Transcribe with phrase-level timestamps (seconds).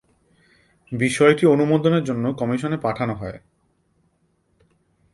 [0.91, 3.37] বিষয়টি অনুমোদনের জন্য কমিশনে পাঠানো হয়।